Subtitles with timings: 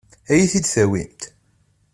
[0.31, 1.21] Ad iyi-t-id-tawimt?